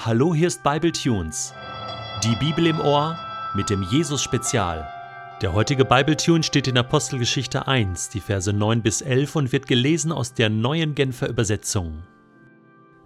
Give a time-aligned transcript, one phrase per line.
[0.00, 1.52] Hallo, hier ist Bible Tunes.
[2.22, 3.18] Die Bibel im Ohr
[3.56, 4.88] mit dem Jesus Spezial.
[5.42, 9.66] Der heutige Bible Tune steht in Apostelgeschichte 1, die Verse 9 bis 11 und wird
[9.66, 12.04] gelesen aus der neuen Genfer Übersetzung.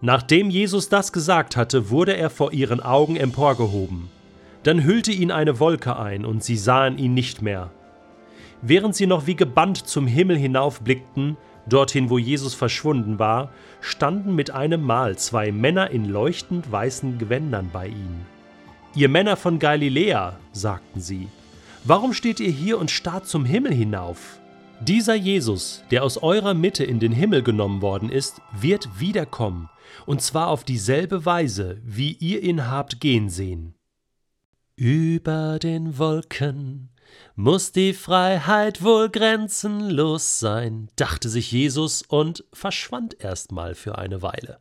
[0.03, 4.11] Nachdem Jesus das gesagt hatte, wurde er vor ihren Augen emporgehoben.
[4.63, 7.71] Dann hüllte ihn eine Wolke ein und sie sahen ihn nicht mehr.
[8.61, 11.39] Während sie noch wie gebannt zum Himmel hinaufblickten,
[11.69, 17.71] Dorthin, wo Jesus verschwunden war, standen mit einem Mal zwei Männer in leuchtend weißen Gewändern
[17.73, 18.27] bei ihnen.
[18.95, 21.29] Ihr Männer von Galiläa, sagten sie,
[21.85, 24.39] warum steht ihr hier und starrt zum Himmel hinauf?
[24.81, 29.71] Dieser Jesus, der aus eurer Mitte in den Himmel genommen worden ist, wird wiederkommen,
[30.07, 33.75] und zwar auf dieselbe Weise, wie ihr ihn habt gehen sehen.
[34.75, 36.91] Über den Wolken
[37.35, 44.61] muss die Freiheit wohl grenzenlos sein, dachte sich Jesus und verschwand erstmal für eine Weile.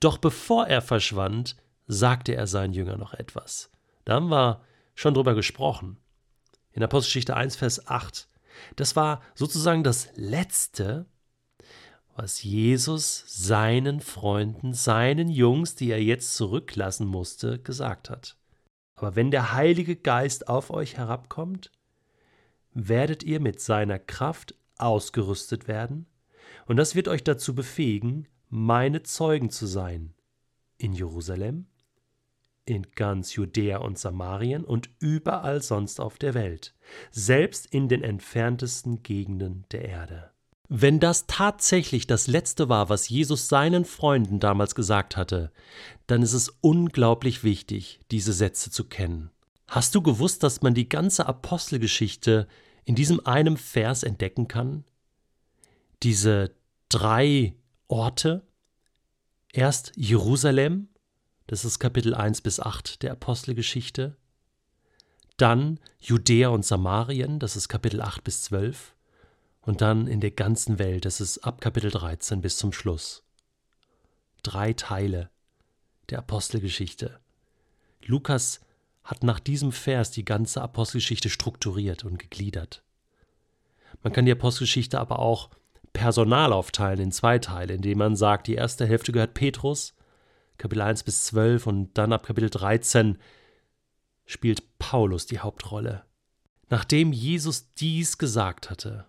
[0.00, 1.56] Doch bevor er verschwand,
[1.86, 3.70] sagte er seinen Jüngern noch etwas.
[4.04, 4.62] Da haben wir
[4.94, 5.98] schon drüber gesprochen.
[6.72, 8.28] In Apostelgeschichte 1, Vers 8.
[8.76, 11.06] Das war sozusagen das Letzte,
[12.16, 18.36] was Jesus seinen Freunden, seinen Jungs, die er jetzt zurücklassen musste, gesagt hat.
[18.98, 21.70] Aber wenn der Heilige Geist auf euch herabkommt,
[22.74, 26.06] werdet ihr mit seiner Kraft ausgerüstet werden,
[26.66, 30.14] und das wird euch dazu befähigen, meine Zeugen zu sein.
[30.78, 31.66] In Jerusalem,
[32.64, 36.74] in ganz Judäa und Samarien und überall sonst auf der Welt,
[37.12, 40.32] selbst in den entferntesten Gegenden der Erde.
[40.70, 45.50] Wenn das tatsächlich das Letzte war, was Jesus seinen Freunden damals gesagt hatte,
[46.06, 49.30] dann ist es unglaublich wichtig, diese Sätze zu kennen.
[49.66, 52.46] Hast du gewusst, dass man die ganze Apostelgeschichte
[52.84, 54.84] in diesem einen Vers entdecken kann?
[56.02, 56.54] Diese
[56.90, 57.54] drei
[57.88, 58.46] Orte.
[59.50, 60.88] Erst Jerusalem,
[61.46, 64.18] das ist Kapitel 1 bis 8 der Apostelgeschichte.
[65.38, 68.94] Dann Judäa und Samarien, das ist Kapitel 8 bis 12
[69.68, 71.04] und dann in der ganzen Welt.
[71.04, 73.22] Das ist ab Kapitel 13 bis zum Schluss.
[74.42, 75.28] Drei Teile
[76.08, 77.20] der Apostelgeschichte.
[78.02, 78.60] Lukas
[79.04, 82.82] hat nach diesem Vers die ganze Apostelgeschichte strukturiert und gegliedert.
[84.02, 85.50] Man kann die Apostelgeschichte aber auch
[85.92, 89.94] personal aufteilen in zwei Teile, indem man sagt, die erste Hälfte gehört Petrus,
[90.56, 93.18] Kapitel 1 bis 12 und dann ab Kapitel 13
[94.24, 96.06] spielt Paulus die Hauptrolle.
[96.70, 99.04] Nachdem Jesus dies gesagt hatte,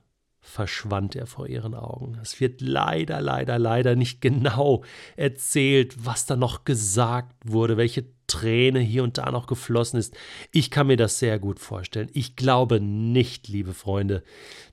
[0.50, 2.18] verschwand er vor ihren Augen.
[2.22, 4.84] Es wird leider, leider, leider nicht genau
[5.16, 10.16] erzählt, was da noch gesagt wurde, welche Träne hier und da noch geflossen ist.
[10.52, 12.10] Ich kann mir das sehr gut vorstellen.
[12.14, 14.24] Ich glaube nicht, liebe Freunde,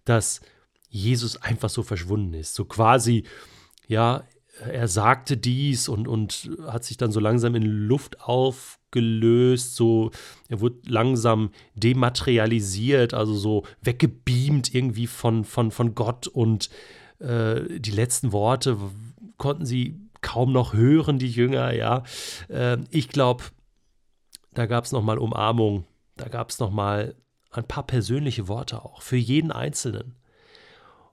[0.05, 0.41] dass
[0.89, 2.55] Jesus einfach so verschwunden ist.
[2.55, 3.25] So quasi,
[3.87, 4.25] ja,
[4.61, 10.11] er sagte dies und, und hat sich dann so langsam in Luft aufgelöst, so
[10.49, 16.71] er wurde langsam dematerialisiert, also so weggebeamt irgendwie von, von, von Gott und
[17.19, 18.79] äh, die letzten Worte
[19.37, 22.03] konnten sie kaum noch hören, die Jünger, ja.
[22.49, 23.45] Äh, ich glaube,
[24.55, 25.85] da gab es nochmal Umarmung,
[26.17, 27.15] da gab es nochmal
[27.51, 30.17] ein paar persönliche Worte auch für jeden Einzelnen.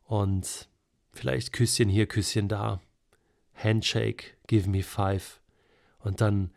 [0.06, 0.68] Und
[1.12, 2.80] vielleicht Küsschen hier, Küsschen da.
[3.56, 5.40] Handshake, give me five.
[6.00, 6.52] Und dann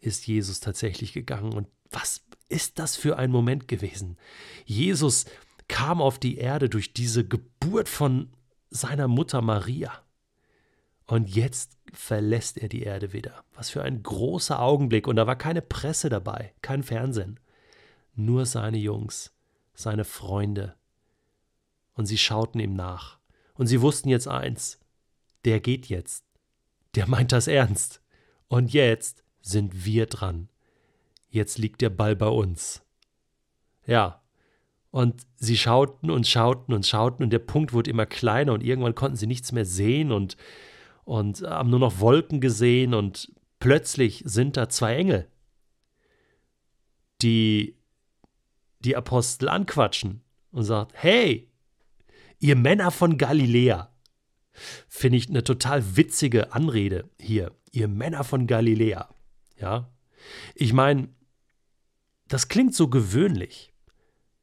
[0.00, 1.52] ist Jesus tatsächlich gegangen.
[1.52, 4.16] Und was ist das für ein Moment gewesen?
[4.64, 5.26] Jesus
[5.68, 8.30] kam auf die Erde durch diese Geburt von
[8.70, 9.92] seiner Mutter Maria.
[11.06, 13.44] Und jetzt verlässt er die Erde wieder.
[13.54, 15.06] Was für ein großer Augenblick.
[15.06, 17.38] Und da war keine Presse dabei, kein Fernsehen.
[18.14, 19.32] Nur seine Jungs,
[19.74, 20.74] seine Freunde.
[21.94, 23.18] Und sie schauten ihm nach.
[23.54, 24.78] Und sie wussten jetzt eins,
[25.44, 26.25] der geht jetzt
[26.96, 28.00] der meint das ernst.
[28.48, 30.48] Und jetzt sind wir dran.
[31.28, 32.82] Jetzt liegt der Ball bei uns.
[33.86, 34.22] Ja.
[34.90, 38.94] Und sie schauten und schauten und schauten und der Punkt wurde immer kleiner und irgendwann
[38.94, 40.36] konnten sie nichts mehr sehen und,
[41.04, 45.28] und haben nur noch Wolken gesehen und plötzlich sind da zwei Engel,
[47.20, 47.76] die
[48.80, 51.50] die Apostel anquatschen und sagt, hey,
[52.38, 53.90] ihr Männer von Galiläa,
[54.88, 57.52] Finde ich eine total witzige Anrede hier.
[57.72, 59.08] Ihr Männer von Galiläa.
[59.58, 59.90] Ja.
[60.54, 61.08] Ich meine,
[62.28, 63.72] das klingt so gewöhnlich.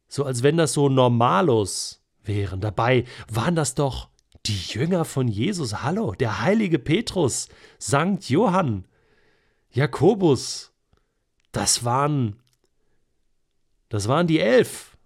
[0.07, 2.61] So als wenn das so Normalos wären.
[2.61, 4.09] Dabei waren das doch
[4.45, 5.81] die Jünger von Jesus.
[5.83, 7.49] Hallo, der heilige Petrus,
[7.79, 8.85] Sankt Johann,
[9.71, 10.71] Jakobus.
[11.51, 12.41] Das waren,
[13.89, 14.97] das waren die Elf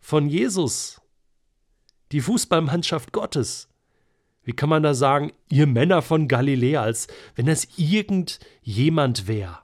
[0.00, 1.00] von Jesus.
[2.12, 3.68] Die Fußballmannschaft Gottes.
[4.46, 9.58] Wie kann man da sagen, ihr Männer von Galiläa, als wenn das irgendjemand wäre?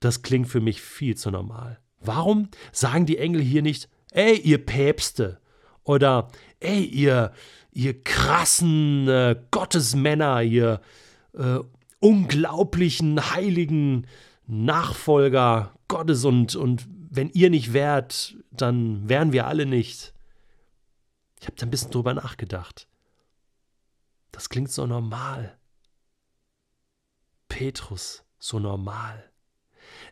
[0.00, 1.78] Das klingt für mich viel zu normal.
[2.00, 5.40] Warum sagen die Engel hier nicht, ey, ihr Päpste
[5.82, 7.32] oder ey, ihr,
[7.70, 10.80] ihr krassen äh, Gottesmänner, ihr
[11.34, 11.58] äh,
[12.00, 14.06] unglaublichen heiligen
[14.46, 20.14] Nachfolger Gottes und, und wenn ihr nicht wärt, dann wären wir alle nicht.
[21.40, 22.88] Ich habe da ein bisschen drüber nachgedacht.
[24.32, 25.58] Das klingt so normal.
[27.48, 29.30] Petrus, so normal.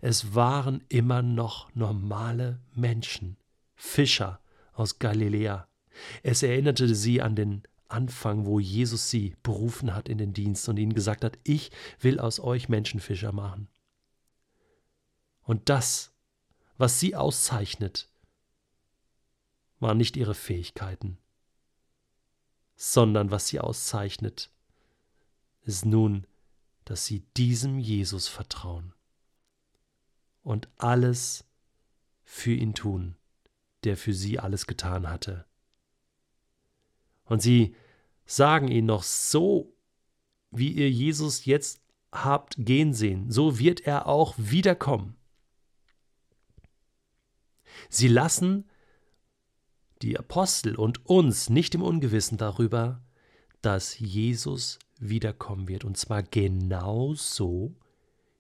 [0.01, 3.37] Es waren immer noch normale Menschen,
[3.75, 4.41] Fischer
[4.73, 5.69] aus Galiläa.
[6.23, 10.79] Es erinnerte sie an den Anfang, wo Jesus sie berufen hat in den Dienst und
[10.79, 13.69] ihnen gesagt hat, ich will aus euch Menschenfischer machen.
[15.43, 16.13] Und das,
[16.77, 18.09] was sie auszeichnet,
[19.85, 21.19] waren nicht ihre Fähigkeiten,
[22.75, 24.51] sondern was sie auszeichnet,
[25.61, 26.27] ist nun,
[26.87, 28.95] dass sie diesem Jesus vertrauen
[30.43, 31.45] und alles
[32.25, 33.17] für ihn tun,
[33.85, 35.45] der für sie alles getan hatte.
[37.27, 37.77] Und sie
[38.25, 39.71] sagen ihn noch so,
[40.51, 45.15] wie ihr Jesus jetzt habt gehen sehen, so wird er auch wiederkommen.
[47.91, 48.65] Sie lassen
[50.03, 53.03] die Apostel und uns nicht im Ungewissen darüber,
[53.63, 57.75] dass Jesus wiederkommen wird, und zwar genauso,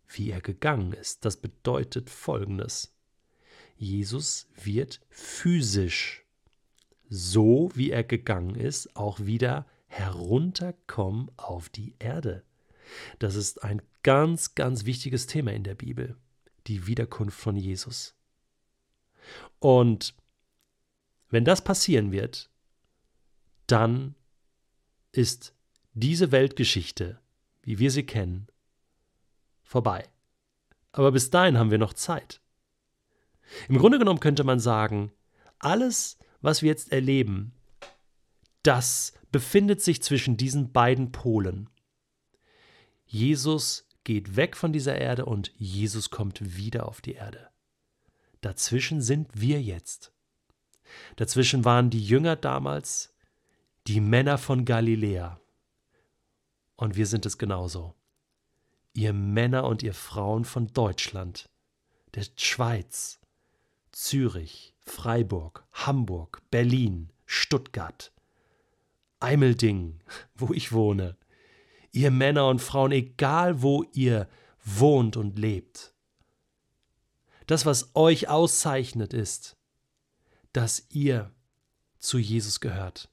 [0.08, 1.24] wie er gegangen ist.
[1.24, 2.94] Das bedeutet Folgendes.
[3.76, 6.24] Jesus wird physisch,
[7.08, 12.44] so wie er gegangen ist, auch wieder herunterkommen auf die Erde.
[13.18, 16.16] Das ist ein ganz, ganz wichtiges Thema in der Bibel,
[16.66, 18.14] die Wiederkunft von Jesus.
[19.58, 20.14] Und
[21.34, 22.50] wenn das passieren wird,
[23.66, 24.14] dann
[25.12, 25.54] ist
[25.92, 27.20] diese Weltgeschichte,
[27.62, 28.48] wie wir sie kennen,
[29.62, 30.08] vorbei.
[30.92, 32.40] Aber bis dahin haben wir noch Zeit.
[33.68, 35.12] Im Grunde genommen könnte man sagen,
[35.58, 37.52] alles, was wir jetzt erleben,
[38.62, 41.68] das befindet sich zwischen diesen beiden Polen.
[43.06, 47.50] Jesus geht weg von dieser Erde und Jesus kommt wieder auf die Erde.
[48.40, 50.13] Dazwischen sind wir jetzt.
[51.16, 53.14] Dazwischen waren die Jünger damals,
[53.86, 55.40] die Männer von Galiläa.
[56.76, 57.94] Und wir sind es genauso
[58.94, 61.50] ihr Männer und ihr Frauen von Deutschland,
[62.14, 63.20] der Schweiz,
[63.92, 68.12] Zürich, Freiburg, Hamburg, Berlin, Stuttgart,
[69.20, 70.00] Eimelding,
[70.34, 71.16] wo ich wohne,
[71.92, 74.28] ihr Männer und Frauen, egal wo ihr
[74.64, 75.92] wohnt und lebt.
[77.46, 79.56] Das, was euch auszeichnet, ist,
[80.54, 81.34] dass ihr
[81.98, 83.10] zu Jesus gehört.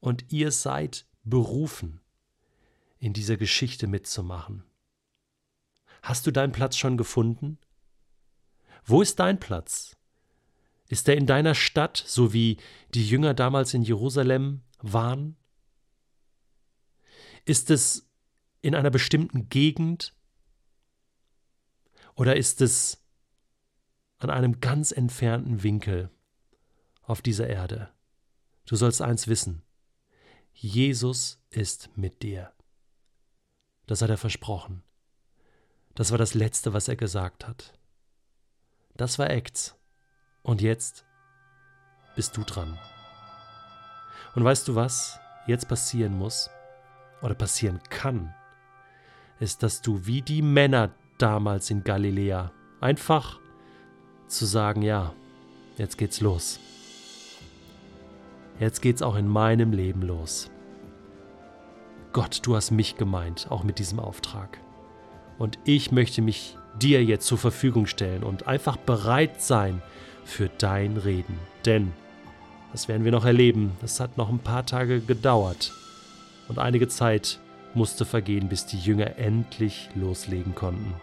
[0.00, 2.00] Und ihr seid berufen,
[2.98, 4.64] in dieser Geschichte mitzumachen.
[6.02, 7.58] Hast du deinen Platz schon gefunden?
[8.84, 9.96] Wo ist dein Platz?
[10.88, 12.56] Ist er in deiner Stadt, so wie
[12.94, 15.36] die Jünger damals in Jerusalem waren?
[17.44, 18.08] Ist es
[18.62, 20.14] in einer bestimmten Gegend?
[22.14, 23.03] Oder ist es
[24.24, 26.10] an einem ganz entfernten Winkel
[27.02, 27.90] auf dieser Erde?
[28.66, 29.62] Du sollst eins wissen.
[30.52, 32.52] Jesus ist mit dir.
[33.86, 34.82] Das hat er versprochen.
[35.94, 37.78] Das war das Letzte, was er gesagt hat.
[38.96, 39.76] Das war Acts.
[40.42, 41.04] Und jetzt
[42.16, 42.78] bist du dran.
[44.34, 46.50] Und weißt du was jetzt passieren muss
[47.22, 48.34] oder passieren kann,
[49.40, 53.40] ist, dass du wie die Männer damals in Galiläa einfach
[54.36, 55.12] zu sagen, ja,
[55.76, 56.60] jetzt geht's los.
[58.60, 60.50] Jetzt geht's auch in meinem Leben los.
[62.12, 64.58] Gott, du hast mich gemeint, auch mit diesem Auftrag.
[65.38, 69.82] Und ich möchte mich dir jetzt zur Verfügung stellen und einfach bereit sein
[70.24, 71.38] für dein Reden.
[71.64, 71.92] Denn,
[72.72, 75.72] das werden wir noch erleben, es hat noch ein paar Tage gedauert
[76.48, 77.40] und einige Zeit
[77.74, 80.94] musste vergehen, bis die Jünger endlich loslegen konnten.